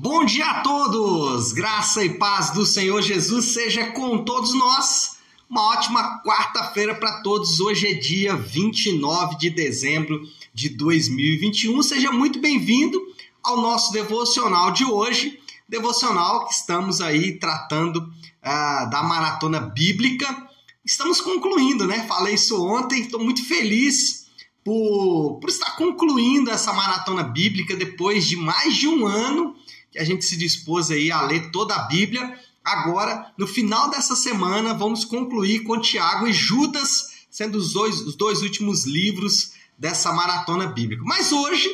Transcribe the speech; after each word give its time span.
Bom 0.00 0.24
dia 0.24 0.46
a 0.46 0.60
todos! 0.60 1.52
Graça 1.52 2.04
e 2.04 2.18
paz 2.18 2.52
do 2.52 2.64
Senhor 2.64 3.02
Jesus 3.02 3.46
seja 3.46 3.90
com 3.90 4.18
todos 4.18 4.54
nós. 4.54 5.18
Uma 5.50 5.72
ótima 5.72 6.22
quarta-feira 6.22 6.94
para 6.94 7.20
todos. 7.20 7.58
Hoje 7.58 7.88
é 7.88 7.94
dia 7.94 8.36
29 8.36 9.36
de 9.36 9.50
dezembro 9.50 10.22
de 10.54 10.68
2021. 10.68 11.82
Seja 11.82 12.12
muito 12.12 12.38
bem-vindo 12.38 12.96
ao 13.42 13.60
nosso 13.60 13.92
devocional 13.92 14.70
de 14.70 14.84
hoje. 14.84 15.40
Devocional 15.68 16.46
que 16.46 16.54
estamos 16.54 17.00
aí 17.00 17.36
tratando 17.36 17.96
uh, 17.96 18.88
da 18.90 19.02
maratona 19.02 19.58
bíblica. 19.58 20.48
Estamos 20.84 21.20
concluindo, 21.20 21.88
né? 21.88 22.06
Falei 22.06 22.34
isso 22.34 22.64
ontem, 22.64 23.00
estou 23.00 23.18
muito 23.18 23.44
feliz 23.44 24.28
por, 24.62 25.40
por 25.40 25.50
estar 25.50 25.74
concluindo 25.74 26.52
essa 26.52 26.72
maratona 26.72 27.24
bíblica 27.24 27.74
depois 27.74 28.28
de 28.28 28.36
mais 28.36 28.76
de 28.76 28.86
um 28.86 29.04
ano 29.04 29.56
que 29.90 29.98
a 29.98 30.04
gente 30.04 30.24
se 30.24 30.36
dispôs 30.36 30.90
aí 30.90 31.10
a 31.10 31.22
ler 31.22 31.50
toda 31.50 31.74
a 31.74 31.86
Bíblia. 31.86 32.38
Agora, 32.64 33.32
no 33.36 33.46
final 33.46 33.90
dessa 33.90 34.14
semana, 34.14 34.74
vamos 34.74 35.04
concluir 35.04 35.60
com 35.60 35.80
Tiago 35.80 36.26
e 36.26 36.32
Judas, 36.32 37.26
sendo 37.30 37.58
os 37.58 37.72
dois, 37.72 38.00
os 38.00 38.14
dois 38.14 38.42
últimos 38.42 38.84
livros 38.84 39.52
dessa 39.78 40.12
maratona 40.12 40.66
bíblica. 40.66 41.02
Mas 41.04 41.32
hoje, 41.32 41.68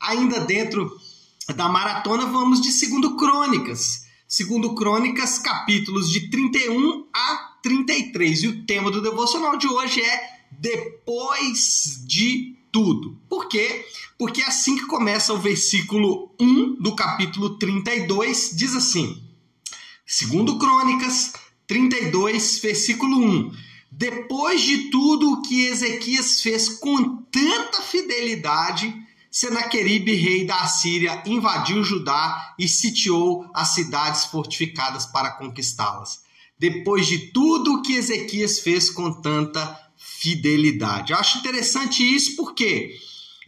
ainda 0.00 0.40
dentro 0.40 0.98
da 1.54 1.68
maratona, 1.68 2.26
vamos 2.26 2.60
de 2.60 2.70
Segundo 2.70 3.16
Crônicas. 3.16 4.06
Segundo 4.26 4.74
Crônicas, 4.74 5.38
capítulos 5.38 6.10
de 6.10 6.28
31 6.28 7.06
a 7.14 7.56
33. 7.62 8.42
E 8.42 8.48
o 8.48 8.66
tema 8.66 8.90
do 8.90 9.00
devocional 9.00 9.56
de 9.56 9.66
hoje 9.66 10.02
é 10.02 10.40
Depois 10.52 12.04
de 12.06 12.57
tudo. 12.78 13.20
Por 13.28 13.48
quê? 13.48 13.84
Porque 14.16 14.40
é 14.40 14.46
assim 14.46 14.76
que 14.76 14.86
começa 14.86 15.34
o 15.34 15.38
versículo 15.38 16.32
1 16.38 16.80
do 16.80 16.94
capítulo 16.94 17.58
32, 17.58 18.52
diz 18.54 18.72
assim: 18.76 19.20
Segundo 20.06 20.60
Crônicas 20.60 21.32
32, 21.66 22.60
versículo 22.60 23.18
1. 23.18 23.52
Depois 23.90 24.62
de 24.62 24.90
tudo 24.90 25.32
o 25.32 25.42
que 25.42 25.64
Ezequias 25.64 26.40
fez 26.40 26.68
com 26.68 27.16
tanta 27.32 27.82
fidelidade, 27.82 28.94
Senaqueribe, 29.28 30.14
rei 30.14 30.46
da 30.46 30.60
Assíria, 30.60 31.20
invadiu 31.26 31.82
Judá 31.82 32.54
e 32.56 32.68
sitiou 32.68 33.44
as 33.52 33.70
cidades 33.70 34.26
fortificadas 34.26 35.04
para 35.04 35.32
conquistá-las. 35.32 36.20
Depois 36.56 37.08
de 37.08 37.32
tudo 37.32 37.74
o 37.74 37.82
que 37.82 37.94
Ezequias 37.94 38.60
fez 38.60 38.88
com 38.88 39.20
tanta 39.20 39.87
fidelidade. 39.98 41.12
Eu 41.12 41.18
acho 41.18 41.38
interessante 41.38 42.02
isso 42.02 42.36
porque 42.36 42.96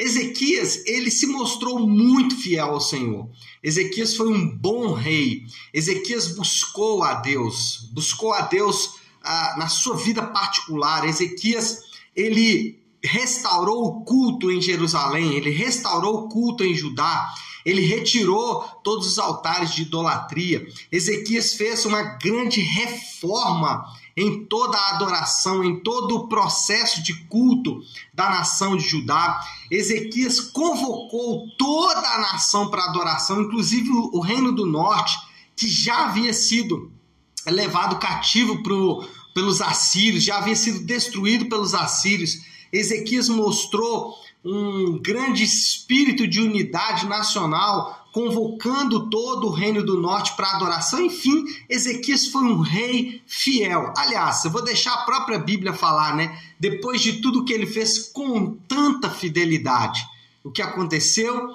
Ezequias, 0.01 0.83
ele 0.87 1.11
se 1.11 1.27
mostrou 1.27 1.87
muito 1.87 2.35
fiel 2.35 2.71
ao 2.71 2.81
Senhor. 2.81 3.29
Ezequias 3.63 4.17
foi 4.17 4.29
um 4.29 4.49
bom 4.57 4.95
rei. 4.95 5.45
Ezequias 5.75 6.35
buscou 6.35 7.03
a 7.03 7.15
Deus, 7.15 7.89
buscou 7.93 8.33
a 8.33 8.41
Deus 8.41 8.95
ah, 9.23 9.57
na 9.59 9.69
sua 9.69 9.97
vida 9.97 10.23
particular. 10.23 11.07
Ezequias, 11.07 11.81
ele 12.17 12.81
restaurou 13.05 13.85
o 13.85 14.05
culto 14.05 14.51
em 14.51 14.61
Jerusalém, 14.63 15.35
ele 15.35 15.51
restaurou 15.51 16.25
o 16.25 16.29
culto 16.29 16.65
em 16.65 16.75
Judá, 16.75 17.33
ele 17.65 17.83
retirou 17.83 18.63
todos 18.83 19.07
os 19.07 19.19
altares 19.19 19.75
de 19.75 19.83
idolatria. 19.83 20.67
Ezequias 20.91 21.55
fez 21.55 21.85
uma 21.85 22.03
grande 22.03 22.61
reforma 22.63 23.85
em 24.17 24.45
toda 24.45 24.77
a 24.77 24.97
adoração, 24.97 25.65
em 25.65 25.81
todo 25.81 26.17
o 26.17 26.29
processo 26.29 27.03
de 27.03 27.15
culto 27.25 27.81
da 28.13 28.29
nação 28.29 28.77
de 28.77 28.85
Judá. 28.85 29.41
Ezequias 29.71 30.41
convocou 30.41 31.49
toda 31.59 32.09
a 32.09 32.19
nação 32.19 32.69
para 32.71 32.85
adoração, 32.85 33.43
inclusive 33.43 33.89
o 33.91 34.21
reino 34.21 34.53
do 34.53 34.67
norte, 34.67 35.17
que 35.57 35.69
já 35.69 36.07
havia 36.07 36.33
sido 36.33 36.91
levado 37.47 37.99
cativo 37.99 38.63
pro, 38.63 39.07
pelos 39.35 39.61
assírios, 39.61 40.25
já 40.25 40.39
havia 40.39 40.57
sido 40.57 40.81
destruído 40.81 41.47
pelos 41.47 41.75
assírios. 41.75 42.39
Ezequias 42.73 43.29
mostrou 43.29 44.15
um 44.45 44.99
grande 44.99 45.45
espírito 45.45 46.27
de 46.27 46.41
unidade 46.41 47.07
nacional, 47.07 48.00
convocando 48.13 49.09
todo 49.09 49.47
o 49.47 49.51
reino 49.51 49.85
do 49.85 50.01
norte 50.01 50.35
para 50.37 50.53
adoração. 50.53 51.01
Enfim, 51.01 51.45
Ezequias 51.69 52.27
foi 52.27 52.43
um 52.43 52.61
rei 52.61 53.23
fiel. 53.27 53.93
Aliás, 53.97 54.45
eu 54.45 54.51
vou 54.51 54.63
deixar 54.63 54.93
a 54.93 55.05
própria 55.05 55.39
Bíblia 55.39 55.73
falar, 55.73 56.17
né? 56.17 56.39
Depois 56.59 57.01
de 57.01 57.21
tudo 57.21 57.45
que 57.45 57.53
ele 57.53 57.67
fez 57.67 57.99
com 58.13 58.55
tanta 58.69 59.11
fidelidade, 59.11 60.05
o 60.43 60.51
que 60.51 60.63
aconteceu 60.63 61.49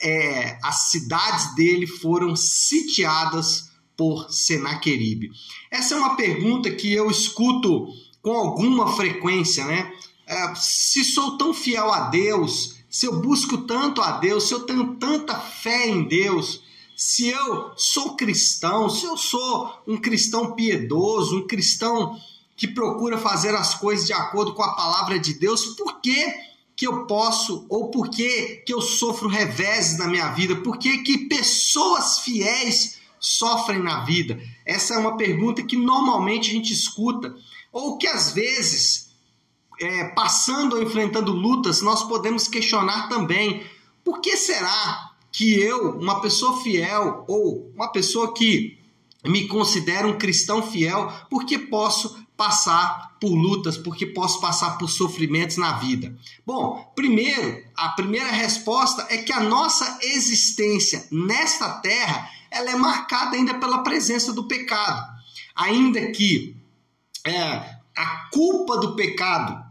é 0.00 0.58
as 0.62 0.90
cidades 0.90 1.54
dele 1.54 1.86
foram 1.86 2.34
sitiadas 2.34 3.70
por 3.96 4.30
Senaqueribe. 4.30 5.30
Essa 5.70 5.94
é 5.94 5.98
uma 5.98 6.16
pergunta 6.16 6.70
que 6.70 6.92
eu 6.92 7.10
escuto 7.10 7.86
com 8.22 8.32
alguma 8.32 8.94
frequência, 8.96 9.64
né? 9.66 9.92
É, 10.26 10.54
se 10.54 11.04
sou 11.04 11.36
tão 11.36 11.52
fiel 11.52 11.92
a 11.92 12.08
Deus, 12.08 12.76
se 12.90 13.06
eu 13.06 13.20
busco 13.20 13.58
tanto 13.58 14.02
a 14.02 14.18
Deus, 14.18 14.48
se 14.48 14.52
eu 14.52 14.60
tenho 14.64 14.96
tanta 14.96 15.38
fé 15.38 15.86
em 15.86 16.02
Deus, 16.02 16.60
se 16.96 17.28
eu 17.28 17.70
sou 17.76 18.16
cristão, 18.16 18.90
se 18.90 19.06
eu 19.06 19.16
sou 19.16 19.72
um 19.86 19.96
cristão 19.96 20.52
piedoso, 20.54 21.38
um 21.38 21.46
cristão 21.46 22.18
que 22.56 22.66
procura 22.66 23.16
fazer 23.16 23.54
as 23.54 23.74
coisas 23.74 24.06
de 24.06 24.12
acordo 24.12 24.52
com 24.52 24.62
a 24.62 24.74
palavra 24.74 25.18
de 25.18 25.32
Deus, 25.34 25.66
por 25.66 26.00
que, 26.00 26.34
que 26.76 26.86
eu 26.86 27.06
posso, 27.06 27.64
ou 27.70 27.90
por 27.90 28.10
que, 28.10 28.62
que 28.66 28.74
eu 28.74 28.82
sofro 28.82 29.28
reveses 29.28 29.96
na 29.96 30.08
minha 30.08 30.30
vida? 30.32 30.56
Por 30.56 30.76
que, 30.76 30.98
que 30.98 31.26
pessoas 31.28 32.18
fiéis 32.18 32.98
sofrem 33.20 33.82
na 33.82 34.04
vida? 34.04 34.38
Essa 34.66 34.94
é 34.94 34.98
uma 34.98 35.16
pergunta 35.16 35.62
que 35.62 35.76
normalmente 35.76 36.50
a 36.50 36.52
gente 36.52 36.72
escuta, 36.72 37.34
ou 37.72 37.96
que 37.96 38.08
às 38.08 38.32
vezes 38.32 39.09
é, 39.80 40.04
passando 40.04 40.76
ou 40.76 40.82
enfrentando 40.82 41.32
lutas, 41.32 41.80
nós 41.80 42.04
podemos 42.04 42.46
questionar 42.46 43.08
também 43.08 43.64
por 44.04 44.20
que 44.20 44.36
será 44.36 45.10
que 45.32 45.58
eu, 45.58 45.98
uma 45.98 46.20
pessoa 46.20 46.60
fiel 46.62 47.24
ou 47.26 47.72
uma 47.74 47.88
pessoa 47.88 48.34
que 48.34 48.78
me 49.24 49.46
considera 49.48 50.06
um 50.06 50.18
cristão 50.18 50.62
fiel, 50.62 51.10
por 51.30 51.44
que 51.44 51.58
posso 51.58 52.18
passar 52.36 53.16
por 53.20 53.34
lutas, 53.34 53.76
porque 53.76 54.06
posso 54.06 54.40
passar 54.40 54.78
por 54.78 54.88
sofrimentos 54.88 55.56
na 55.56 55.72
vida? 55.72 56.16
Bom, 56.44 56.90
primeiro, 56.94 57.64
a 57.76 57.90
primeira 57.90 58.30
resposta 58.30 59.06
é 59.10 59.18
que 59.18 59.32
a 59.32 59.40
nossa 59.40 59.98
existência 60.02 61.06
nesta 61.10 61.68
terra, 61.80 62.30
ela 62.50 62.70
é 62.70 62.76
marcada 62.76 63.36
ainda 63.36 63.54
pela 63.54 63.82
presença 63.82 64.32
do 64.32 64.44
pecado. 64.44 65.06
Ainda 65.54 66.10
que 66.12 66.56
é, 67.26 67.76
a 67.94 68.28
culpa 68.32 68.78
do 68.78 68.96
pecado 68.96 69.69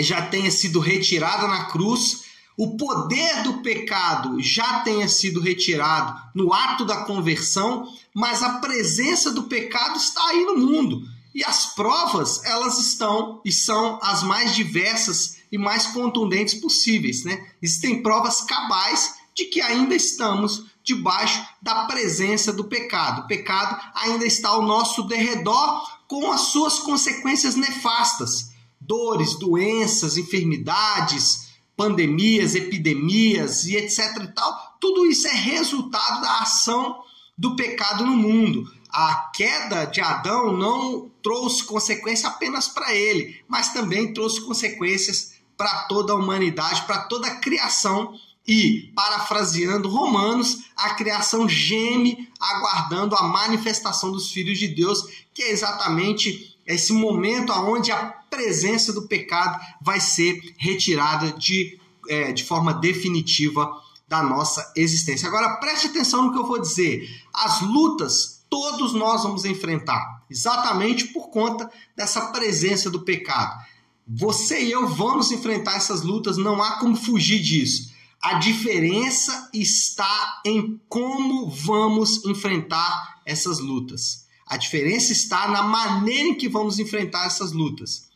já 0.00 0.22
tenha 0.22 0.50
sido 0.50 0.80
retirada 0.80 1.46
na 1.46 1.64
cruz, 1.64 2.22
o 2.56 2.76
poder 2.76 3.42
do 3.42 3.54
pecado 3.54 4.40
já 4.40 4.80
tenha 4.80 5.08
sido 5.08 5.40
retirado 5.40 6.14
no 6.34 6.52
ato 6.52 6.84
da 6.84 7.04
conversão, 7.04 7.86
mas 8.14 8.42
a 8.42 8.58
presença 8.58 9.30
do 9.30 9.44
pecado 9.44 9.96
está 9.96 10.22
aí 10.28 10.44
no 10.44 10.56
mundo. 10.56 11.02
E 11.34 11.42
as 11.42 11.74
provas, 11.74 12.44
elas 12.44 12.78
estão 12.78 13.40
e 13.44 13.50
são 13.50 13.98
as 14.02 14.22
mais 14.22 14.54
diversas 14.54 15.38
e 15.50 15.56
mais 15.56 15.86
contundentes 15.88 16.54
possíveis, 16.54 17.24
né? 17.24 17.46
Existem 17.60 18.02
provas 18.02 18.42
cabais 18.42 19.14
de 19.34 19.46
que 19.46 19.60
ainda 19.60 19.94
estamos 19.94 20.66
debaixo 20.84 21.42
da 21.60 21.86
presença 21.86 22.52
do 22.52 22.64
pecado. 22.64 23.22
O 23.22 23.26
pecado 23.26 23.80
ainda 23.94 24.26
está 24.26 24.50
ao 24.50 24.62
nosso 24.62 25.04
derredor 25.04 25.88
com 26.06 26.30
as 26.30 26.42
suas 26.42 26.78
consequências 26.78 27.54
nefastas 27.54 28.52
dores, 28.92 29.36
doenças, 29.36 30.18
enfermidades, 30.18 31.48
pandemias, 31.74 32.54
epidemias 32.54 33.64
e 33.64 33.74
etc 33.74 33.98
e 34.22 34.26
tal, 34.34 34.76
tudo 34.78 35.06
isso 35.06 35.26
é 35.26 35.32
resultado 35.32 36.20
da 36.20 36.40
ação 36.40 37.02
do 37.36 37.56
pecado 37.56 38.04
no 38.04 38.14
mundo. 38.14 38.70
A 38.90 39.30
queda 39.34 39.86
de 39.86 40.02
Adão 40.02 40.54
não 40.54 41.10
trouxe 41.22 41.64
consequência 41.64 42.28
apenas 42.28 42.68
para 42.68 42.94
ele, 42.94 43.42
mas 43.48 43.72
também 43.72 44.12
trouxe 44.12 44.42
consequências 44.42 45.36
para 45.56 45.84
toda 45.84 46.12
a 46.12 46.16
humanidade, 46.16 46.82
para 46.82 46.98
toda 47.04 47.28
a 47.28 47.36
criação. 47.36 48.14
E, 48.46 48.92
parafraseando 48.94 49.88
Romanos, 49.88 50.64
a 50.76 50.90
criação 50.90 51.48
geme 51.48 52.28
aguardando 52.38 53.16
a 53.16 53.22
manifestação 53.22 54.12
dos 54.12 54.30
filhos 54.30 54.58
de 54.58 54.68
Deus, 54.68 55.06
que 55.32 55.44
é 55.44 55.50
exatamente 55.50 56.58
esse 56.66 56.92
momento 56.92 57.52
onde 57.52 57.90
a 57.90 58.21
presença 58.32 58.94
do 58.94 59.06
pecado 59.06 59.60
vai 59.82 60.00
ser 60.00 60.40
retirada 60.56 61.32
de, 61.32 61.78
é, 62.08 62.32
de 62.32 62.42
forma 62.42 62.72
definitiva 62.72 63.70
da 64.08 64.22
nossa 64.22 64.72
existência. 64.74 65.28
Agora 65.28 65.56
preste 65.56 65.88
atenção 65.88 66.22
no 66.22 66.32
que 66.32 66.38
eu 66.38 66.46
vou 66.46 66.58
dizer. 66.58 67.06
As 67.34 67.60
lutas 67.60 68.42
todos 68.48 68.92
nós 68.92 69.22
vamos 69.22 69.44
enfrentar, 69.44 70.24
exatamente 70.30 71.06
por 71.08 71.28
conta 71.30 71.70
dessa 71.96 72.26
presença 72.32 72.90
do 72.90 73.02
pecado. 73.02 73.62
Você 74.06 74.62
e 74.64 74.72
eu 74.72 74.88
vamos 74.88 75.30
enfrentar 75.30 75.76
essas 75.76 76.02
lutas, 76.02 76.36
não 76.36 76.62
há 76.62 76.78
como 76.78 76.96
fugir 76.96 77.40
disso. 77.40 77.92
A 78.20 78.34
diferença 78.34 79.50
está 79.54 80.40
em 80.44 80.80
como 80.88 81.48
vamos 81.50 82.24
enfrentar 82.24 83.20
essas 83.24 83.58
lutas. 83.58 84.26
A 84.46 84.56
diferença 84.56 85.12
está 85.12 85.48
na 85.48 85.62
maneira 85.62 86.28
em 86.28 86.34
que 86.34 86.48
vamos 86.48 86.78
enfrentar 86.78 87.26
essas 87.26 87.52
lutas. 87.52 88.11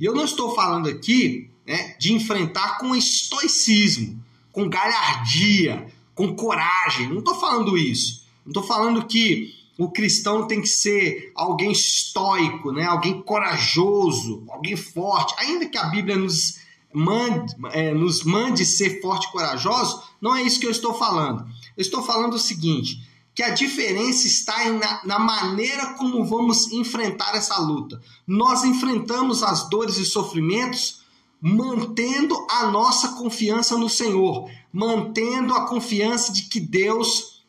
E 0.00 0.04
eu 0.06 0.14
não 0.14 0.24
estou 0.24 0.54
falando 0.54 0.88
aqui 0.88 1.50
né, 1.66 1.94
de 1.98 2.14
enfrentar 2.14 2.78
com 2.78 2.96
estoicismo, 2.96 4.24
com 4.50 4.66
galhardia, 4.66 5.86
com 6.14 6.34
coragem. 6.34 7.08
Não 7.08 7.18
estou 7.18 7.34
falando 7.34 7.76
isso. 7.76 8.24
Não 8.44 8.50
estou 8.50 8.62
falando 8.62 9.06
que 9.06 9.54
o 9.78 9.90
cristão 9.90 10.46
tem 10.46 10.60
que 10.60 10.68
ser 10.68 11.32
alguém 11.34 11.72
estoico, 11.72 12.72
né? 12.72 12.84
alguém 12.84 13.22
corajoso, 13.22 14.44
alguém 14.48 14.76
forte. 14.76 15.34
Ainda 15.38 15.66
que 15.66 15.78
a 15.78 15.84
Bíblia 15.84 16.16
nos 16.16 16.58
mande, 16.92 17.54
é, 17.72 17.92
nos 17.92 18.24
mande 18.24 18.64
ser 18.64 19.00
forte 19.00 19.28
e 19.28 19.32
corajoso, 19.32 20.02
não 20.20 20.34
é 20.34 20.42
isso 20.42 20.60
que 20.60 20.66
eu 20.66 20.70
estou 20.70 20.94
falando. 20.94 21.46
Eu 21.76 21.82
estou 21.82 22.02
falando 22.02 22.34
o 22.34 22.38
seguinte: 22.38 23.00
que 23.40 23.44
a 23.44 23.54
diferença 23.54 24.26
está 24.26 24.70
na, 24.70 25.00
na 25.02 25.18
maneira 25.18 25.94
como 25.94 26.22
vamos 26.26 26.70
enfrentar 26.72 27.34
essa 27.34 27.58
luta. 27.58 27.98
Nós 28.26 28.64
enfrentamos 28.64 29.42
as 29.42 29.66
dores 29.70 29.96
e 29.96 30.04
sofrimentos 30.04 31.00
mantendo 31.40 32.36
a 32.50 32.66
nossa 32.66 33.16
confiança 33.16 33.78
no 33.78 33.88
Senhor, 33.88 34.50
mantendo 34.70 35.54
a 35.54 35.66
confiança 35.66 36.34
de 36.34 36.50
que 36.50 36.60
Deus 36.60 37.42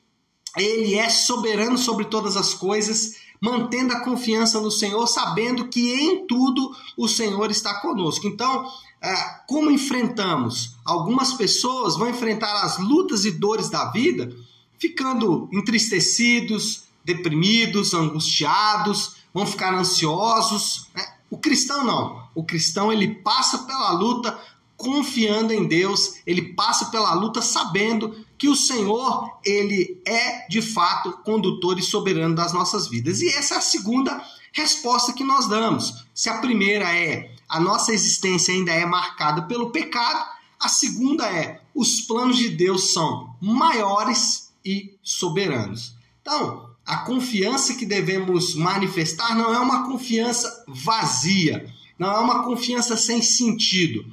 ele 0.56 0.96
é 0.96 1.10
soberano 1.10 1.78
sobre 1.78 2.06
todas 2.06 2.38
as 2.38 2.54
coisas, 2.54 3.18
mantendo 3.42 3.92
a 3.92 4.00
confiança 4.00 4.62
no 4.62 4.72
Senhor, 4.72 5.06
sabendo 5.08 5.68
que 5.68 5.92
em 5.92 6.26
tudo 6.26 6.74
o 6.96 7.06
Senhor 7.06 7.52
está 7.52 7.82
conosco. 7.82 8.26
Então, 8.28 8.66
é, 9.04 9.14
como 9.46 9.70
enfrentamos? 9.70 10.74
Algumas 10.86 11.34
pessoas 11.34 11.98
vão 11.98 12.08
enfrentar 12.08 12.64
as 12.64 12.78
lutas 12.78 13.26
e 13.26 13.32
dores 13.32 13.70
da 13.70 13.92
vida 13.92 14.34
ficando 14.82 15.48
entristecidos, 15.54 16.86
deprimidos, 17.06 17.94
angustiados, 17.94 19.18
vão 19.32 19.46
ficar 19.46 19.76
ansiosos. 19.76 20.90
Né? 20.96 21.06
O 21.30 21.38
cristão 21.38 21.86
não. 21.86 22.28
O 22.34 22.44
cristão 22.44 22.92
ele 22.92 23.14
passa 23.16 23.60
pela 23.60 23.92
luta 23.92 24.38
confiando 24.76 25.54
em 25.54 25.68
Deus, 25.68 26.16
ele 26.26 26.54
passa 26.54 26.88
pela 26.88 27.14
luta 27.14 27.44
sabendo 27.44 28.26
que 28.36 28.50
o 28.50 28.56
Senhor, 28.56 29.30
ele 29.46 30.02
é 30.04 30.48
de 30.48 30.64
fato 30.64 31.12
condutor 31.24 31.78
e 31.78 31.84
soberano 31.84 32.34
das 32.34 32.52
nossas 32.52 32.88
vidas. 32.88 33.22
E 33.22 33.28
essa 33.30 33.54
é 33.54 33.58
a 33.60 33.62
segunda 33.62 34.20
resposta 34.52 35.14
que 35.14 35.24
nós 35.24 35.48
damos. 35.48 36.08
Se 36.12 36.28
a 36.28 36.40
primeira 36.40 36.92
é 36.98 37.36
a 37.48 37.60
nossa 37.60 37.94
existência 37.94 38.52
ainda 38.52 38.72
é 38.72 38.84
marcada 38.84 39.44
pelo 39.44 39.70
pecado, 39.70 40.26
a 40.60 40.68
segunda 40.68 41.28
é 41.28 41.62
os 41.76 42.02
planos 42.02 42.38
de 42.38 42.50
Deus 42.50 42.92
são 42.92 43.36
maiores 43.40 44.51
e 44.64 44.98
soberanos. 45.02 45.96
Então, 46.22 46.70
a 46.86 46.98
confiança 46.98 47.74
que 47.74 47.86
devemos 47.86 48.56
manifestar 48.56 49.36
não 49.36 49.54
é 49.54 49.60
uma 49.60 49.86
confiança 49.86 50.64
vazia, 50.68 51.72
não 51.98 52.12
é 52.12 52.20
uma 52.20 52.44
confiança 52.44 52.98
sem 52.98 53.22
sentido. 53.22 54.06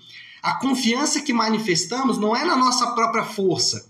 A 0.43 0.55
confiança 0.55 1.21
que 1.21 1.33
manifestamos 1.33 2.19
não 2.19 2.35
é 2.37 2.45
na 2.45 2.57
nossa 2.57 2.93
própria 2.93 3.25
força, 3.25 3.89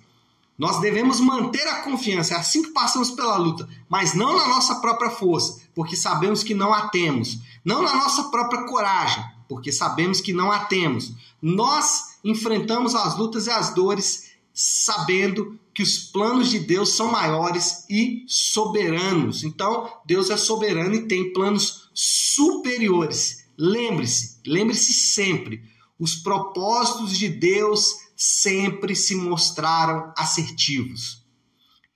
nós 0.59 0.81
devemos 0.81 1.21
manter 1.21 1.65
a 1.69 1.83
confiança, 1.83 2.35
é 2.35 2.37
assim 2.37 2.63
que 2.63 2.71
passamos 2.71 3.13
pela 3.13 3.37
luta, 3.37 3.69
mas 3.89 4.15
não 4.15 4.37
na 4.37 4.49
nossa 4.49 4.75
própria 4.75 5.09
força, 5.09 5.61
porque 5.73 5.95
sabemos 5.95 6.43
que 6.43 6.53
não 6.53 6.75
a 6.75 6.89
temos. 6.89 7.39
Não 7.65 7.81
na 7.81 7.95
nossa 7.95 8.25
própria 8.25 8.65
coragem, 8.65 9.25
porque 9.49 9.71
sabemos 9.71 10.21
que 10.21 10.33
não 10.33 10.51
a 10.51 10.65
temos. 10.65 11.13
Nós 11.41 12.19
enfrentamos 12.25 12.97
as 12.97 13.17
lutas 13.17 13.47
e 13.47 13.51
as 13.51 13.73
dores 13.73 14.33
sabendo 14.53 15.57
que 15.79 15.83
os 15.85 15.97
planos 15.97 16.51
de 16.51 16.59
Deus 16.59 16.95
são 16.95 17.09
maiores 17.09 17.87
e 17.89 18.25
soberanos. 18.27 19.45
Então, 19.45 19.89
Deus 20.05 20.29
é 20.29 20.37
soberano 20.37 20.93
e 20.93 21.07
tem 21.07 21.33
planos 21.33 21.89
superiores. 21.95 23.45
Lembre-se, 23.57 24.41
lembre-se 24.45 24.93
sempre, 24.93 25.63
os 25.97 26.17
propósitos 26.17 27.17
de 27.17 27.29
Deus 27.29 27.95
sempre 28.17 28.97
se 28.97 29.15
mostraram 29.15 30.13
assertivos. 30.19 31.25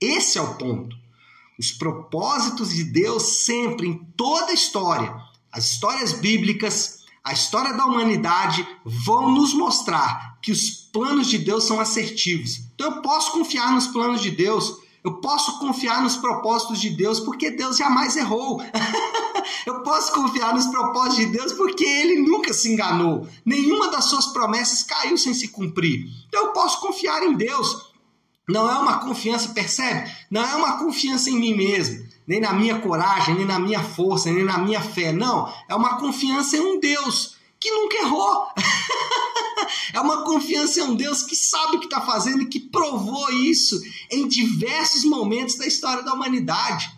Esse 0.00 0.38
é 0.38 0.40
o 0.40 0.55
ponto. 0.55 0.94
Os 1.58 1.73
propósitos 1.73 2.73
de 2.73 2.85
Deus 2.85 3.43
sempre, 3.43 3.88
em 3.88 3.99
toda 4.17 4.52
a 4.52 4.55
história, 4.55 5.12
as 5.50 5.70
histórias 5.70 6.12
bíblicas, 6.12 7.00
a 7.25 7.32
história 7.32 7.73
da 7.73 7.85
humanidade, 7.85 8.64
vão 8.85 9.32
nos 9.32 9.52
mostrar 9.52 10.31
que 10.43 10.50
os 10.50 10.71
planos 10.93 11.29
de 11.29 11.39
Deus 11.39 11.65
são 11.65 11.81
assertivos. 11.81 12.61
Então 12.75 12.97
eu 12.97 13.03
posso 13.03 13.31
confiar 13.33 13.73
nos 13.73 13.87
planos 13.87 14.21
de 14.21 14.31
Deus, 14.31 14.77
eu 15.05 15.15
posso 15.21 15.59
confiar 15.59 16.03
nos 16.03 16.17
propósitos 16.17 16.81
de 16.81 16.91
Deus, 16.91 17.21
porque 17.21 17.50
Deus 17.50 17.77
jamais 17.77 18.17
errou. 18.17 18.61
Eu 19.65 19.83
posso 19.83 20.12
confiar 20.12 20.55
nos 20.55 20.67
propósitos 20.67 21.17
de 21.17 21.27
Deus 21.27 21.53
porque 21.53 21.85
ele 21.85 22.23
nunca 22.23 22.53
se 22.53 22.73
enganou. 22.73 23.29
Nenhuma 23.44 23.91
das 23.91 24.06
suas 24.06 24.27
promessas 24.27 24.83
caiu 24.83 25.17
sem 25.17 25.35
se 25.35 25.49
cumprir. 25.49 26.06
Então 26.29 26.47
eu 26.47 26.53
posso 26.53 26.81
confiar 26.81 27.23
em 27.23 27.35
Deus. 27.35 27.93
Não 28.49 28.69
é 28.71 28.77
uma 28.77 28.99
confiança, 28.99 29.50
percebe? 29.50 30.11
Não 30.31 30.43
é 30.43 30.55
uma 30.56 30.79
confiança 30.79 31.31
em 31.31 31.38
mim 31.38 31.55
mesmo, 31.55 32.05
nem 32.27 32.41
na 32.41 32.53
minha 32.53 32.81
coragem, 32.81 33.37
nem 33.37 33.47
na 33.47 33.59
minha 33.59 33.83
força, 33.83 34.33
nem 34.33 34.45
na 34.45 34.59
minha 34.59 34.81
fé. 34.81 35.12
Não, 35.12 35.53
é 35.69 35.75
uma 35.75 35.97
confiança 35.99 36.56
em 36.56 36.61
um 36.61 36.81
Deus 36.81 37.37
que 37.62 37.70
nunca 37.70 37.99
errou. 37.99 38.49
é 39.94 40.00
uma 40.00 40.25
confiança 40.25 40.81
em 40.81 40.82
um 40.82 40.97
Deus 40.97 41.23
que 41.23 41.37
sabe 41.37 41.76
o 41.76 41.79
que 41.79 41.87
está 41.87 42.00
fazendo 42.00 42.43
e 42.43 42.49
que 42.49 42.59
provou 42.59 43.31
isso 43.31 43.81
em 44.11 44.26
diversos 44.26 45.05
momentos 45.05 45.55
da 45.55 45.64
história 45.64 46.03
da 46.03 46.12
humanidade. 46.12 46.91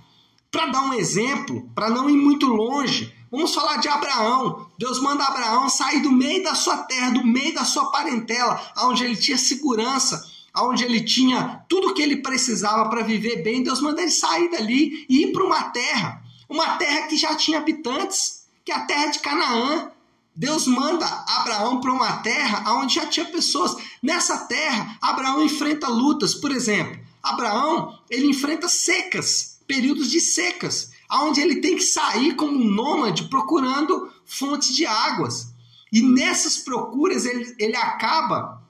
Para 0.51 0.67
dar 0.67 0.81
um 0.81 0.95
exemplo, 0.95 1.69
para 1.75 1.91
não 1.91 2.09
ir 2.09 2.17
muito 2.17 2.47
longe, 2.47 3.15
vamos 3.31 3.55
falar 3.55 3.77
de 3.77 3.89
Abraão. 3.89 4.71
Deus 4.79 4.99
manda 5.03 5.25
Abraão 5.25 5.69
sair 5.69 6.01
do 6.01 6.11
meio 6.11 6.43
da 6.43 6.55
sua 6.55 6.79
terra, 6.79 7.11
do 7.11 7.27
meio 7.27 7.55
da 7.55 7.65
sua 7.65 7.91
parentela, 7.91 8.59
onde 8.79 9.05
ele 9.05 9.17
tinha 9.17 9.37
segurança, 9.37 10.25
onde 10.57 10.83
ele 10.83 11.03
tinha 11.03 11.63
tudo 11.69 11.89
o 11.89 11.95
que 11.95 12.01
ele 12.01 12.23
precisava 12.23 12.89
para 12.89 13.03
viver 13.03 13.43
bem. 13.43 13.63
Deus 13.63 13.83
manda 13.83 14.01
ele 14.01 14.11
sair 14.11 14.51
dali 14.51 15.05
e 15.11 15.25
ir 15.25 15.33
para 15.33 15.45
uma 15.45 15.65
terra, 15.65 16.23
uma 16.49 16.79
terra 16.79 17.07
que 17.07 17.19
já 17.19 17.35
tinha 17.35 17.59
habitantes, 17.59 18.47
que 18.65 18.73
é 18.73 18.77
a 18.77 18.87
terra 18.87 19.09
de 19.09 19.19
Canaã. 19.19 19.91
Deus 20.37 20.67
manda 20.67 21.07
Abraão 21.07 21.81
para 21.81 21.93
uma 21.93 22.17
terra 22.19 22.73
onde 22.75 22.95
já 22.97 23.07
tinha 23.07 23.27
pessoas. 23.27 23.77
Nessa 24.03 24.47
terra, 24.47 24.99
Abraão 25.01 25.45
enfrenta 25.45 25.89
lutas. 25.89 26.35
Por 26.35 26.51
exemplo, 26.51 26.99
Abraão 27.23 27.99
ele 28.11 28.27
enfrenta 28.27 28.69
secas 28.69 29.55
períodos 29.67 30.11
de 30.11 30.21
secas, 30.21 30.91
onde 31.11 31.41
ele 31.41 31.61
tem 31.61 31.77
que 31.77 31.83
sair 31.83 32.35
como 32.35 32.57
um 32.57 32.71
nômade 32.71 33.25
procurando 33.25 34.11
fontes 34.25 34.75
de 34.75 34.87
águas. 34.87 35.53
E 35.93 36.03
nessas 36.03 36.59
procuras 36.59 37.25
ele, 37.25 37.55
ele 37.59 37.77
acaba 37.77 38.63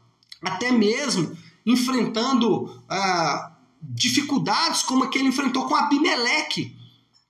até 0.42 0.70
mesmo 0.70 1.36
enfrentando 1.64 2.82
ah, 2.88 3.56
dificuldades 3.80 4.82
como 4.82 5.04
a 5.04 5.08
que 5.08 5.18
ele 5.18 5.28
enfrentou 5.28 5.66
com 5.66 5.74
Abimeleque. 5.74 6.76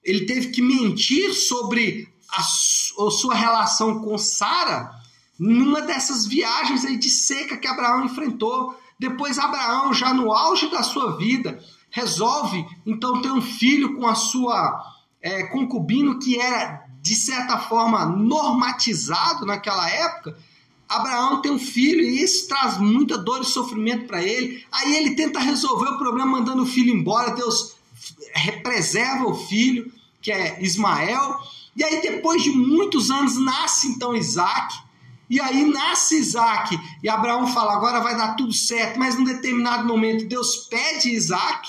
Ele 0.03 0.27
teve 0.27 0.49
que 0.49 0.61
mentir 0.61 1.33
sobre 1.33 2.13
a, 2.31 2.41
a 2.41 3.11
sua 3.11 3.35
relação 3.35 4.01
com 4.01 4.17
Sara 4.19 4.91
numa 5.39 5.83
dessas 5.83 6.27
viagens 6.27 6.85
aí 6.85 6.97
de 6.97 7.11
seca 7.11 7.57
que 7.57 7.67
Abraão 7.67 8.05
enfrentou. 8.05 8.79
Depois 8.99 9.39
Abraão, 9.39 9.93
já 9.93 10.15
no 10.15 10.33
auge 10.33 10.71
da 10.71 10.83
sua 10.83 11.17
vida, 11.17 11.63
resolve 11.91 12.65
então 12.87 13.21
ter 13.21 13.31
um 13.31 13.43
filho 13.43 13.97
com 13.97 14.07
a 14.07 14.15
sua 14.15 14.95
é, 15.21 15.45
concubino 15.45 16.19
que 16.19 16.41
era 16.41 16.85
de 17.01 17.15
certa 17.15 17.59
forma 17.59 18.07
normatizado 18.07 19.45
naquela 19.45 19.89
época. 19.91 20.39
Abraão 20.89 21.43
tem 21.43 21.51
um 21.51 21.59
filho 21.59 22.01
e 22.01 22.23
isso 22.23 22.47
traz 22.49 22.79
muita 22.79 23.19
dor 23.19 23.43
e 23.43 23.45
sofrimento 23.45 24.07
para 24.07 24.23
ele. 24.23 24.65
Aí 24.71 24.97
ele 24.97 25.15
tenta 25.15 25.39
resolver 25.39 25.89
o 25.89 25.99
problema 25.99 26.31
mandando 26.31 26.63
o 26.63 26.67
filho 26.67 26.95
embora. 26.95 27.35
Deus 27.35 27.77
preserva 28.63 29.27
o 29.27 29.35
filho, 29.35 29.93
que 30.21 30.31
é 30.31 30.63
Ismael. 30.63 31.39
E 31.77 31.83
aí, 31.83 32.01
depois 32.01 32.43
de 32.43 32.51
muitos 32.51 33.11
anos, 33.11 33.39
nasce 33.39 33.89
então 33.89 34.15
Isaac. 34.15 34.75
E 35.29 35.41
aí 35.41 35.65
nasce 35.65 36.17
Isaac. 36.17 36.79
E 37.03 37.09
Abraão 37.09 37.47
fala: 37.47 37.73
agora 37.73 38.01
vai 38.01 38.17
dar 38.17 38.35
tudo 38.35 38.53
certo. 38.53 38.99
Mas 38.99 39.17
num 39.17 39.25
determinado 39.25 39.87
momento, 39.87 40.27
Deus 40.27 40.69
pede 40.69 41.11
Isaac. 41.11 41.69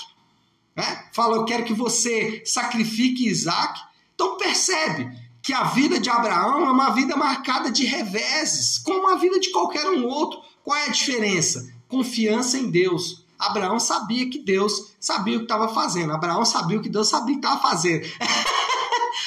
Né? 0.76 1.06
Fala, 1.12 1.36
eu 1.36 1.44
quero 1.44 1.64
que 1.64 1.72
você 1.72 2.42
sacrifique 2.44 3.28
Isaac. 3.28 3.80
Então 4.14 4.36
percebe 4.36 5.10
que 5.42 5.52
a 5.52 5.64
vida 5.64 5.98
de 5.98 6.10
Abraão 6.10 6.66
é 6.66 6.70
uma 6.70 6.90
vida 6.90 7.16
marcada 7.16 7.70
de 7.70 7.84
reveses, 7.84 8.78
como 8.78 9.08
a 9.08 9.16
vida 9.16 9.38
de 9.40 9.50
qualquer 9.50 9.86
um 9.86 10.04
outro. 10.04 10.40
Qual 10.62 10.76
é 10.76 10.86
a 10.86 10.90
diferença? 10.90 11.72
Confiança 11.88 12.58
em 12.58 12.70
Deus. 12.70 13.24
Abraão 13.38 13.78
sabia 13.78 14.28
que 14.28 14.38
Deus 14.38 14.94
sabia 14.98 15.36
o 15.36 15.40
que 15.40 15.44
estava 15.44 15.68
fazendo. 15.68 16.12
Abraão 16.12 16.44
sabia 16.44 16.78
o 16.78 16.82
que 16.82 16.88
Deus 16.88 17.08
sabia 17.08 17.34
que 17.34 17.46
estava 17.46 17.60
fazendo. 17.60 18.06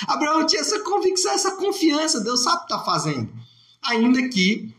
Abraão 0.07 0.45
tinha 0.45 0.61
essa 0.61 0.79
convicção, 0.79 1.31
essa 1.31 1.51
confiança. 1.51 2.21
Deus 2.21 2.41
sabe 2.41 2.57
o 2.57 2.59
que 2.59 2.73
está 2.73 2.83
fazendo. 2.83 3.29
Ainda 3.81 4.27
que 4.29 4.73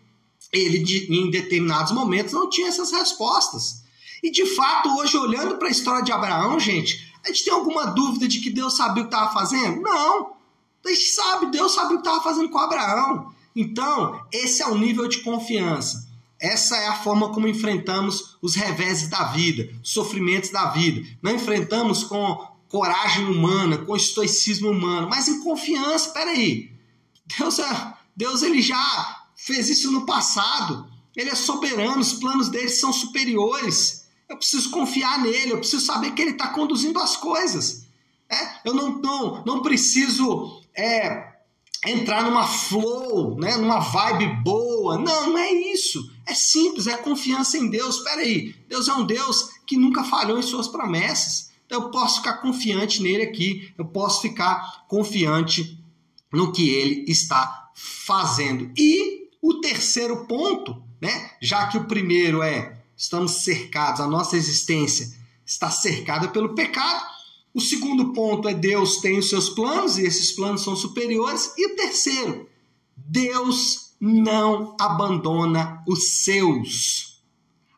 ele 0.52 1.06
em 1.08 1.30
determinados 1.30 1.92
momentos 1.92 2.32
não 2.32 2.48
tinha 2.48 2.68
essas 2.68 2.90
respostas. 2.90 3.82
E 4.22 4.30
de 4.30 4.44
fato, 4.54 4.88
hoje, 4.96 5.16
olhando 5.16 5.56
para 5.56 5.68
a 5.68 5.70
história 5.70 6.02
de 6.02 6.12
Abraão, 6.12 6.58
gente, 6.58 7.10
a 7.24 7.28
gente 7.28 7.44
tem 7.44 7.52
alguma 7.52 7.86
dúvida 7.86 8.28
de 8.28 8.40
que 8.40 8.50
Deus 8.50 8.76
sabia 8.76 9.02
o 9.02 9.08
que 9.08 9.14
estava 9.14 9.32
fazendo? 9.32 9.80
Não. 9.80 10.32
A 10.84 10.88
gente 10.88 11.10
sabe, 11.10 11.46
Deus 11.46 11.72
sabia 11.72 11.96
o 11.96 12.00
que 12.00 12.08
estava 12.08 12.22
fazendo 12.22 12.48
com 12.48 12.58
Abraão. 12.58 13.32
Então, 13.54 14.20
esse 14.32 14.62
é 14.62 14.66
o 14.66 14.76
nível 14.76 15.08
de 15.08 15.18
confiança. 15.18 16.08
Essa 16.38 16.76
é 16.76 16.86
a 16.88 16.96
forma 16.96 17.32
como 17.32 17.46
enfrentamos 17.46 18.38
os 18.40 18.54
reveses 18.54 19.08
da 19.08 19.24
vida, 19.24 19.70
os 19.82 19.92
sofrimentos 19.92 20.50
da 20.50 20.70
vida. 20.70 21.06
Não 21.22 21.34
enfrentamos 21.34 22.02
com 22.04 22.48
coragem 22.70 23.26
humana, 23.26 23.78
com 23.78 23.96
estoicismo 23.96 24.70
humano, 24.70 25.08
mas 25.10 25.28
em 25.28 25.40
confiança. 25.40 26.10
Peraí, 26.10 26.72
Deus, 27.36 27.58
é, 27.58 27.94
Deus 28.16 28.42
ele 28.42 28.62
já 28.62 29.26
fez 29.36 29.68
isso 29.68 29.90
no 29.90 30.06
passado. 30.06 30.88
Ele 31.14 31.28
é 31.28 31.34
soberano, 31.34 32.00
os 32.00 32.14
planos 32.14 32.48
dele 32.48 32.68
são 32.68 32.92
superiores. 32.92 34.08
Eu 34.28 34.36
preciso 34.36 34.70
confiar 34.70 35.18
nele, 35.18 35.52
eu 35.52 35.58
preciso 35.58 35.84
saber 35.84 36.12
que 36.12 36.22
ele 36.22 36.30
está 36.30 36.48
conduzindo 36.48 37.00
as 37.00 37.16
coisas. 37.16 37.86
É? 38.30 38.60
Eu 38.64 38.72
não, 38.72 38.98
não, 38.98 39.44
não 39.44 39.62
preciso 39.62 40.62
é, 40.72 41.32
entrar 41.84 42.22
numa 42.22 42.46
flow, 42.46 43.36
né? 43.36 43.56
numa 43.56 43.80
vibe 43.80 44.28
boa. 44.44 44.96
Não, 44.96 45.30
não 45.30 45.38
é 45.38 45.52
isso. 45.52 46.08
É 46.24 46.34
simples, 46.34 46.86
é 46.86 46.96
confiança 46.96 47.58
em 47.58 47.68
Deus. 47.68 47.96
Espera 47.96 48.20
aí, 48.20 48.54
Deus 48.68 48.86
é 48.86 48.94
um 48.94 49.04
Deus 49.04 49.50
que 49.66 49.76
nunca 49.76 50.04
falhou 50.04 50.38
em 50.38 50.42
suas 50.42 50.68
promessas. 50.68 51.49
Então 51.70 51.84
eu 51.84 51.90
posso 51.92 52.16
ficar 52.16 52.38
confiante 52.38 53.00
nele 53.00 53.22
aqui, 53.22 53.72
eu 53.78 53.84
posso 53.84 54.22
ficar 54.22 54.88
confiante 54.88 55.78
no 56.32 56.50
que 56.50 56.68
ele 56.68 57.04
está 57.08 57.70
fazendo. 57.76 58.72
E 58.76 59.28
o 59.40 59.60
terceiro 59.60 60.26
ponto, 60.26 60.82
né? 61.00 61.30
Já 61.40 61.68
que 61.68 61.78
o 61.78 61.84
primeiro 61.84 62.42
é 62.42 62.82
estamos 62.96 63.44
cercados, 63.44 64.00
a 64.00 64.08
nossa 64.08 64.36
existência 64.36 65.16
está 65.46 65.70
cercada 65.70 66.26
pelo 66.26 66.56
pecado. 66.56 67.06
O 67.54 67.60
segundo 67.60 68.12
ponto 68.12 68.48
é 68.48 68.54
Deus 68.54 68.96
tem 68.96 69.16
os 69.16 69.28
seus 69.28 69.48
planos 69.48 69.96
e 69.96 70.02
esses 70.02 70.32
planos 70.32 70.64
são 70.64 70.74
superiores. 70.74 71.54
E 71.56 71.72
o 71.72 71.76
terceiro, 71.76 72.48
Deus 72.96 73.92
não 74.00 74.76
abandona 74.80 75.84
os 75.86 76.08
seus. 76.08 77.09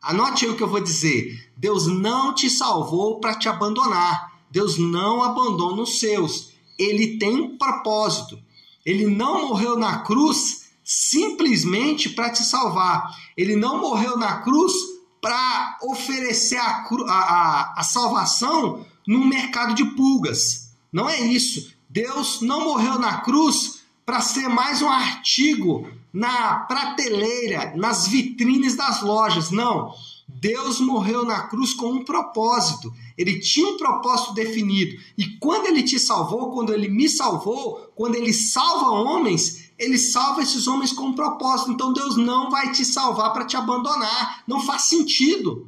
Anote 0.03 0.45
aí 0.45 0.51
o 0.51 0.57
que 0.57 0.63
eu 0.63 0.69
vou 0.69 0.81
dizer. 0.81 1.49
Deus 1.55 1.87
não 1.87 2.33
te 2.33 2.49
salvou 2.49 3.19
para 3.19 3.35
te 3.35 3.47
abandonar. 3.47 4.33
Deus 4.51 4.77
não 4.77 5.23
abandona 5.23 5.81
os 5.81 5.99
seus. 5.99 6.51
Ele 6.77 7.17
tem 7.17 7.39
um 7.39 7.57
propósito. 7.57 8.37
Ele 8.85 9.07
não 9.07 9.47
morreu 9.47 9.77
na 9.77 9.99
cruz 9.99 10.63
simplesmente 10.83 12.09
para 12.09 12.29
te 12.29 12.43
salvar. 12.43 13.15
Ele 13.37 13.55
não 13.55 13.79
morreu 13.79 14.17
na 14.17 14.41
cruz 14.41 14.73
para 15.21 15.77
oferecer 15.81 16.57
a, 16.57 16.85
a, 17.07 17.73
a 17.77 17.83
salvação 17.83 18.85
num 19.07 19.25
mercado 19.25 19.73
de 19.73 19.85
pulgas. 19.85 20.75
Não 20.91 21.09
é 21.09 21.21
isso. 21.21 21.73
Deus 21.89 22.41
não 22.41 22.65
morreu 22.65 22.99
na 22.99 23.21
cruz 23.21 23.83
para 24.05 24.19
ser 24.19 24.49
mais 24.49 24.81
um 24.81 24.89
artigo 24.89 25.87
na 26.13 26.59
prateleira, 26.59 27.73
nas 27.75 28.07
vitrines 28.07 28.75
das 28.75 29.01
lojas. 29.01 29.49
Não. 29.49 29.91
Deus 30.27 30.79
morreu 30.79 31.25
na 31.25 31.47
cruz 31.47 31.73
com 31.73 31.91
um 31.91 32.03
propósito. 32.03 32.93
Ele 33.17 33.39
tinha 33.39 33.67
um 33.67 33.77
propósito 33.77 34.33
definido. 34.33 35.01
E 35.17 35.37
quando 35.37 35.67
ele 35.67 35.83
te 35.83 35.99
salvou, 35.99 36.51
quando 36.51 36.73
ele 36.73 36.87
me 36.87 37.09
salvou, 37.09 37.91
quando 37.95 38.15
ele 38.15 38.33
salva 38.33 38.89
homens, 38.89 39.71
ele 39.77 39.97
salva 39.97 40.41
esses 40.41 40.67
homens 40.67 40.91
com 40.91 41.07
um 41.07 41.13
propósito. 41.13 41.71
Então 41.71 41.93
Deus 41.93 42.15
não 42.17 42.49
vai 42.49 42.71
te 42.71 42.85
salvar 42.85 43.33
para 43.33 43.45
te 43.45 43.57
abandonar. 43.57 44.43
Não 44.47 44.59
faz 44.59 44.83
sentido. 44.83 45.67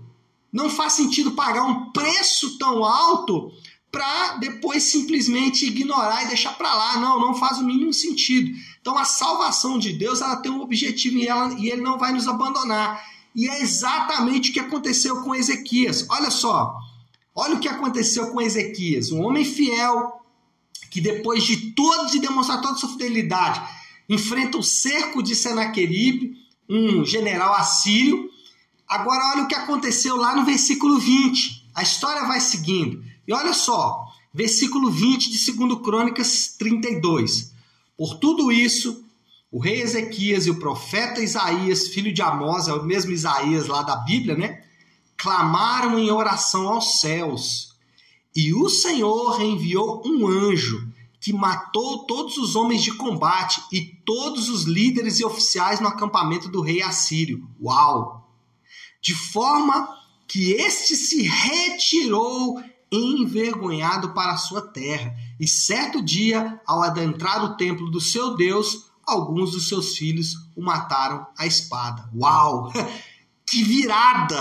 Não 0.51 0.69
faz 0.69 0.93
sentido 0.93 1.31
pagar 1.31 1.63
um 1.63 1.91
preço 1.91 2.57
tão 2.57 2.83
alto 2.83 3.51
para 3.91 4.37
depois 4.37 4.83
simplesmente 4.83 5.65
ignorar 5.65 6.23
e 6.23 6.27
deixar 6.27 6.57
para 6.57 6.73
lá. 6.73 6.99
Não, 6.99 7.19
não 7.19 7.33
faz 7.33 7.59
o 7.59 7.63
mínimo 7.63 7.93
sentido. 7.93 8.51
Então 8.85 8.99
a 8.99 9.03
salvação 9.03 9.79
de 9.79 9.93
Deus 9.93 10.21
ela 10.21 10.35
tem 10.35 10.51
um 10.51 10.61
objetivo 10.61 11.17
e, 11.17 11.27
ela, 11.27 11.51
e 11.55 11.71
ele 11.71 11.81
não 11.81 11.97
vai 11.97 12.13
nos 12.13 12.27
abandonar. 12.27 13.03
E 13.33 13.49
é 13.49 13.59
exatamente 13.59 14.51
o 14.51 14.53
que 14.53 14.59
aconteceu 14.59 15.23
com 15.23 15.33
Ezequias. 15.33 16.05
Olha 16.07 16.29
só, 16.29 16.77
olha 17.33 17.55
o 17.55 17.59
que 17.59 17.67
aconteceu 17.67 18.27
com 18.27 18.39
Ezequias, 18.39 19.11
um 19.11 19.23
homem 19.23 19.43
fiel 19.43 20.21
que 20.91 21.01
depois 21.01 21.43
de 21.43 21.71
todo 21.71 22.11
de 22.11 22.19
demonstrar 22.19 22.61
toda 22.61 22.77
sua 22.77 22.89
fidelidade, 22.89 23.59
enfrenta 24.07 24.59
o 24.59 24.63
cerco 24.63 25.23
de 25.23 25.35
Senaqueribe, 25.35 26.37
um 26.69 27.03
general 27.03 27.55
assírio. 27.55 28.29
Agora 28.87 29.31
olha 29.31 29.45
o 29.45 29.47
que 29.47 29.55
aconteceu 29.55 30.15
lá 30.15 30.35
no 30.35 30.45
versículo 30.45 30.99
20. 30.99 31.71
A 31.73 31.81
história 31.81 32.27
vai 32.27 32.39
seguindo. 32.39 33.03
E 33.27 33.33
olha 33.33 33.51
só, 33.51 34.05
versículo 34.31 34.91
20 34.91 35.31
de 35.31 35.51
2 35.53 35.81
Crônicas 35.81 36.55
32. 36.59 37.54
Por 37.97 38.15
tudo 38.15 38.51
isso, 38.51 39.05
o 39.51 39.59
rei 39.59 39.81
Ezequias 39.81 40.45
e 40.45 40.51
o 40.51 40.59
profeta 40.59 41.21
Isaías, 41.21 41.87
filho 41.87 42.13
de 42.13 42.21
Amós, 42.21 42.67
é 42.67 42.73
o 42.73 42.83
mesmo 42.83 43.11
Isaías 43.11 43.67
lá 43.67 43.83
da 43.83 43.95
Bíblia, 43.97 44.35
né? 44.35 44.63
Clamaram 45.17 45.97
em 45.97 46.11
oração 46.11 46.67
aos 46.67 46.99
céus. 46.99 47.75
E 48.35 48.53
o 48.53 48.67
Senhor 48.67 49.41
enviou 49.41 50.03
um 50.05 50.27
anjo 50.27 50.91
que 51.21 51.31
matou 51.33 52.05
todos 52.05 52.37
os 52.37 52.55
homens 52.55 52.83
de 52.83 52.91
combate 52.93 53.61
e 53.71 53.81
todos 54.05 54.49
os 54.49 54.65
líderes 54.65 55.19
e 55.19 55.25
oficiais 55.25 55.79
no 55.79 55.87
acampamento 55.87 56.49
do 56.49 56.61
rei 56.61 56.81
assírio. 56.81 57.49
Uau! 57.59 58.29
De 59.01 59.15
forma 59.15 59.87
que 60.27 60.51
este 60.51 60.95
se 60.95 61.23
retirou 61.23 62.61
envergonhado 62.91 64.13
para 64.13 64.33
a 64.33 64.37
sua 64.37 64.61
terra. 64.61 65.15
E 65.39 65.47
certo 65.47 66.01
dia, 66.01 66.59
ao 66.65 66.81
adentrar 66.81 67.43
o 67.43 67.55
templo 67.55 67.89
do 67.89 67.99
seu 67.99 68.35
Deus, 68.35 68.85
alguns 69.05 69.51
dos 69.51 69.67
seus 69.67 69.97
filhos 69.97 70.35
o 70.55 70.61
mataram 70.61 71.25
à 71.37 71.45
espada. 71.45 72.09
Uau! 72.15 72.71
Que 73.47 73.63
virada! 73.63 74.39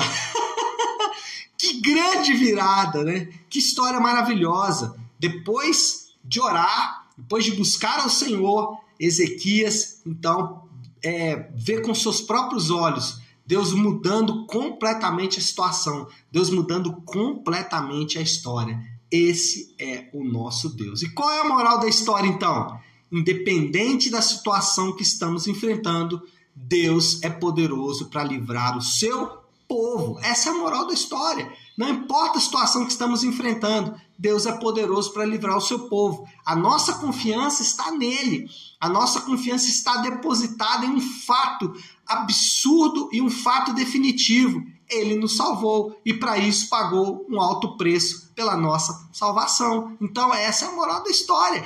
que 1.58 1.78
grande 1.82 2.32
virada, 2.32 3.04
né? 3.04 3.28
Que 3.50 3.58
história 3.58 4.00
maravilhosa. 4.00 4.98
Depois 5.20 6.06
de 6.24 6.40
orar, 6.40 7.06
depois 7.16 7.44
de 7.44 7.52
buscar 7.52 8.00
ao 8.00 8.08
Senhor, 8.08 8.78
Ezequias, 8.98 10.00
então, 10.06 10.66
é, 11.02 11.50
vê 11.54 11.82
com 11.82 11.94
seus 11.94 12.22
próprios 12.22 12.70
olhos 12.70 13.20
Deus 13.46 13.72
mudando 13.72 14.46
completamente 14.46 15.38
a 15.38 15.42
situação, 15.42 16.08
Deus 16.32 16.48
mudando 16.48 16.94
completamente 17.02 18.18
a 18.18 18.22
história. 18.22 18.80
Esse 19.14 19.74
é 19.78 20.08
o 20.12 20.24
nosso 20.24 20.68
Deus. 20.70 21.02
E 21.02 21.10
qual 21.10 21.30
é 21.30 21.40
a 21.40 21.48
moral 21.48 21.78
da 21.78 21.88
história 21.88 22.26
então? 22.26 22.80
independente 23.14 24.10
da 24.10 24.20
situação 24.20 24.92
que 24.92 25.04
estamos 25.04 25.46
enfrentando, 25.46 26.20
Deus 26.54 27.22
é 27.22 27.30
poderoso 27.30 28.06
para 28.06 28.24
livrar 28.24 28.76
o 28.76 28.82
seu 28.82 29.38
povo. 29.68 30.18
Essa 30.20 30.48
é 30.48 30.52
a 30.52 30.56
moral 30.56 30.86
da 30.88 30.92
história. 30.92 31.52
Não 31.78 31.88
importa 31.88 32.38
a 32.38 32.40
situação 32.40 32.84
que 32.84 32.90
estamos 32.90 33.22
enfrentando, 33.22 33.94
Deus 34.18 34.46
é 34.46 34.52
poderoso 34.52 35.12
para 35.12 35.24
livrar 35.24 35.56
o 35.56 35.60
seu 35.60 35.88
povo. 35.88 36.26
A 36.44 36.56
nossa 36.56 36.94
confiança 36.94 37.62
está 37.62 37.92
nele. 37.92 38.48
A 38.80 38.88
nossa 38.88 39.20
confiança 39.20 39.68
está 39.68 39.98
depositada 39.98 40.86
em 40.86 40.90
um 40.90 41.00
fato 41.00 41.72
absurdo 42.06 43.08
e 43.12 43.22
um 43.22 43.30
fato 43.30 43.72
definitivo. 43.72 44.60
Ele 45.00 45.16
nos 45.16 45.36
salvou 45.36 46.00
e 46.04 46.14
para 46.14 46.38
isso 46.38 46.68
pagou 46.68 47.26
um 47.28 47.40
alto 47.40 47.76
preço 47.76 48.30
pela 48.34 48.56
nossa 48.56 49.08
salvação. 49.12 49.96
Então 50.00 50.32
essa 50.34 50.66
é 50.66 50.68
a 50.68 50.72
moral 50.72 51.02
da 51.02 51.10
história. 51.10 51.64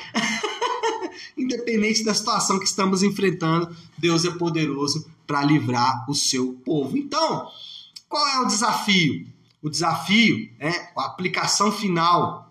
Independente 1.37 2.05
da 2.05 2.15
situação 2.15 2.59
que 2.59 2.65
estamos 2.65 3.03
enfrentando, 3.03 3.75
Deus 3.97 4.25
é 4.25 4.31
poderoso 4.31 5.07
para 5.27 5.43
livrar 5.43 6.09
o 6.09 6.15
seu 6.15 6.55
povo. 6.65 6.97
Então, 6.97 7.49
qual 8.09 8.27
é 8.29 8.41
o 8.41 8.47
desafio? 8.47 9.27
O 9.63 9.69
desafio, 9.69 10.51
é, 10.59 10.71
a 10.97 11.07
aplicação 11.07 11.71
final 11.71 12.51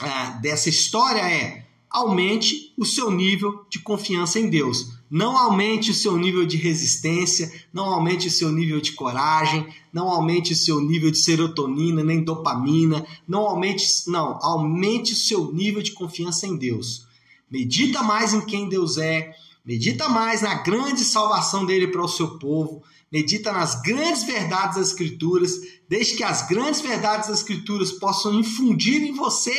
é, 0.00 0.40
dessa 0.40 0.68
história 0.68 1.20
é 1.20 1.66
aumente 1.90 2.72
o 2.76 2.84
seu 2.84 3.10
nível 3.10 3.64
de 3.68 3.78
confiança 3.78 4.38
em 4.38 4.48
Deus. 4.48 4.93
Não 5.10 5.36
aumente 5.36 5.90
o 5.90 5.94
seu 5.94 6.16
nível 6.16 6.46
de 6.46 6.56
resistência, 6.56 7.52
não 7.72 7.84
aumente 7.84 8.28
o 8.28 8.30
seu 8.30 8.50
nível 8.50 8.80
de 8.80 8.92
coragem, 8.92 9.66
não 9.92 10.08
aumente 10.08 10.52
o 10.52 10.56
seu 10.56 10.80
nível 10.80 11.10
de 11.10 11.18
serotonina, 11.18 12.02
nem 12.02 12.24
dopamina, 12.24 13.06
não 13.28 13.42
aumente, 13.42 13.84
não, 14.08 14.38
aumente 14.42 15.12
o 15.12 15.16
seu 15.16 15.52
nível 15.52 15.82
de 15.82 15.92
confiança 15.92 16.46
em 16.46 16.56
Deus. 16.56 17.06
Medita 17.50 18.02
mais 18.02 18.34
em 18.34 18.40
quem 18.40 18.68
Deus 18.68 18.98
é, 18.98 19.34
medita 19.64 20.08
mais 20.08 20.42
na 20.42 20.54
grande 20.54 21.04
salvação 21.04 21.64
dele 21.64 21.88
para 21.88 22.02
o 22.02 22.08
seu 22.08 22.38
povo, 22.38 22.82
medita 23.12 23.52
nas 23.52 23.80
grandes 23.80 24.24
verdades 24.24 24.76
das 24.76 24.88
Escrituras, 24.88 25.52
desde 25.88 26.16
que 26.16 26.24
as 26.24 26.48
grandes 26.48 26.80
verdades 26.80 27.28
das 27.28 27.38
Escrituras 27.38 27.92
possam 27.92 28.34
infundir 28.34 29.02
em 29.02 29.12
você 29.12 29.54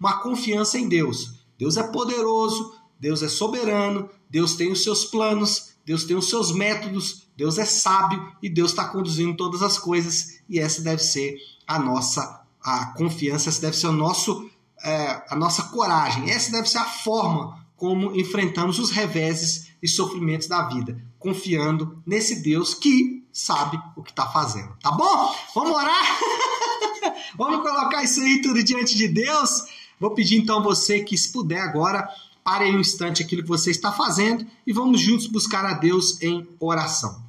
uma 0.00 0.22
confiança 0.22 0.78
em 0.78 0.88
Deus. 0.88 1.34
Deus 1.58 1.76
é 1.76 1.82
poderoso, 1.82 2.74
Deus 2.98 3.22
é 3.22 3.28
soberano, 3.28 4.08
Deus 4.34 4.56
tem 4.56 4.72
os 4.72 4.82
seus 4.82 5.04
planos, 5.04 5.74
Deus 5.86 6.02
tem 6.02 6.16
os 6.16 6.28
seus 6.28 6.50
métodos, 6.50 7.28
Deus 7.36 7.56
é 7.56 7.64
sábio 7.64 8.32
e 8.42 8.48
Deus 8.48 8.72
está 8.72 8.84
conduzindo 8.84 9.36
todas 9.36 9.62
as 9.62 9.78
coisas 9.78 10.40
e 10.48 10.58
essa 10.58 10.82
deve 10.82 11.00
ser 11.00 11.36
a 11.64 11.78
nossa 11.78 12.42
a 12.60 12.86
confiança, 12.96 13.48
essa 13.48 13.60
deve 13.60 13.76
ser 13.76 13.86
o 13.86 13.92
nosso, 13.92 14.50
é, 14.82 15.22
a 15.30 15.36
nossa 15.36 15.62
coragem, 15.64 16.28
essa 16.28 16.50
deve 16.50 16.68
ser 16.68 16.78
a 16.78 16.84
forma 16.84 17.64
como 17.76 18.16
enfrentamos 18.16 18.80
os 18.80 18.90
reveses 18.90 19.68
e 19.80 19.86
sofrimentos 19.86 20.48
da 20.48 20.66
vida, 20.66 21.00
confiando 21.16 22.02
nesse 22.04 22.42
Deus 22.42 22.74
que 22.74 23.24
sabe 23.32 23.80
o 23.94 24.02
que 24.02 24.10
está 24.10 24.26
fazendo. 24.26 24.76
Tá 24.82 24.90
bom? 24.90 25.32
Vamos 25.54 25.76
orar? 25.76 26.18
Vamos 27.38 27.62
colocar 27.62 28.02
isso 28.02 28.20
aí 28.20 28.42
tudo 28.42 28.64
diante 28.64 28.96
de 28.96 29.06
Deus? 29.06 29.62
Vou 30.00 30.10
pedir 30.10 30.38
então 30.38 30.60
você 30.60 31.04
que, 31.04 31.16
se 31.16 31.30
puder 31.30 31.60
agora, 31.60 32.08
pare 32.44 32.66
aí 32.66 32.76
um 32.76 32.80
instante 32.80 33.22
aquilo 33.22 33.42
que 33.42 33.48
você 33.48 33.70
está 33.70 33.90
fazendo 33.90 34.46
e 34.66 34.72
vamos 34.72 35.00
juntos 35.00 35.26
buscar 35.26 35.64
a 35.64 35.72
Deus 35.72 36.20
em 36.20 36.46
oração. 36.60 37.24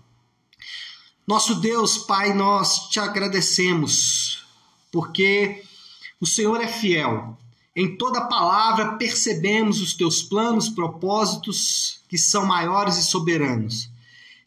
Nosso 1.26 1.56
Deus, 1.56 1.98
Pai, 1.98 2.34
nós 2.34 2.90
te 2.90 3.00
agradecemos 3.00 4.46
porque 4.92 5.64
o 6.20 6.28
Senhor 6.28 6.62
é 6.62 6.68
fiel. 6.68 7.38
Em 7.76 7.98
toda 7.98 8.28
palavra 8.28 8.98
percebemos 8.98 9.82
os 9.82 9.94
teus 9.94 10.22
planos, 10.22 10.70
propósitos 10.70 12.02
que 12.08 12.18
são 12.18 12.46
maiores 12.46 12.98
e 12.98 13.04
soberanos. 13.04 13.90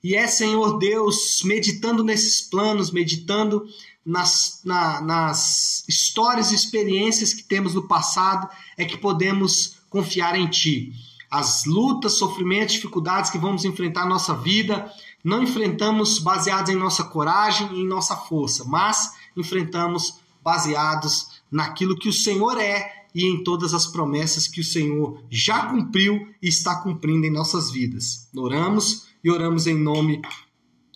E 0.03 0.15
é, 0.15 0.27
Senhor 0.27 0.79
Deus, 0.79 1.43
meditando 1.45 2.05
nesses 2.05 2.41
planos, 2.41 2.91
meditando 2.91 3.67
nas, 4.05 4.61
na, 4.65 5.01
nas 5.01 5.85
histórias 5.89 6.53
e 6.53 6.55
experiências 6.55 7.35
que 7.35 7.43
temos 7.43 7.75
no 7.75 7.87
passado, 7.87 8.49
é 8.77 8.85
que 8.85 8.97
podemos 8.97 9.78
confiar 9.89 10.39
em 10.39 10.47
Ti. 10.47 10.93
As 11.31 11.65
lutas, 11.65 12.15
sofrimentos, 12.15 12.75
dificuldades 12.75 13.31
que 13.31 13.39
vamos 13.39 13.65
enfrentar 13.65 14.05
na 14.05 14.11
nossa 14.11 14.35
vida, 14.35 14.91
não 15.23 15.43
enfrentamos 15.43 16.19
baseados 16.19 16.71
em 16.71 16.77
nossa 16.77 17.05
coragem 17.05 17.69
e 17.73 17.81
em 17.81 17.87
nossa 17.87 18.17
força, 18.17 18.65
mas 18.65 19.13
enfrentamos 19.37 20.19
baseados 20.43 21.41
naquilo 21.51 21.99
que 21.99 22.09
o 22.09 22.13
Senhor 22.13 22.59
é 22.59 23.07
e 23.15 23.25
em 23.25 23.43
todas 23.43 23.75
as 23.75 23.87
promessas 23.87 24.47
que 24.47 24.61
o 24.61 24.65
Senhor 24.65 25.23
já 25.31 25.67
cumpriu 25.67 26.29
e 26.41 26.49
está 26.49 26.77
cumprindo 26.77 27.27
em 27.27 27.31
nossas 27.31 27.71
vidas. 27.71 28.29
Oramos 28.37 29.07
e 29.23 29.31
oramos 29.31 29.67
em 29.67 29.75
nome 29.75 30.23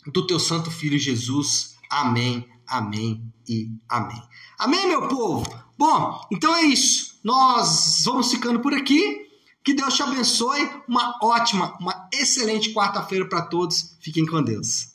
do 0.07 0.27
teu 0.27 0.39
santo 0.39 0.71
filho 0.71 0.99
Jesus. 0.99 1.77
Amém, 1.91 2.47
amém 2.67 3.23
e 3.49 3.71
amém. 3.89 4.23
Amém, 4.59 4.87
meu 4.89 5.09
povo? 5.09 5.47
Bom, 5.77 6.21
então 6.31 6.55
é 6.55 6.63
isso. 6.63 7.12
Nós 7.23 8.03
vamos 8.05 8.31
ficando 8.31 8.61
por 8.61 8.75
aqui. 8.75 9.27
Que 9.65 9.75
Deus 9.75 9.95
te 9.95 10.03
abençoe. 10.03 10.69
Uma 10.89 11.19
ótima, 11.23 11.77
uma 11.81 12.09
excelente 12.13 12.73
quarta-feira 12.73 13.29
para 13.29 13.43
todos. 13.43 13.97
Fiquem 14.01 14.27
com 14.27 14.43
Deus. 14.43 14.92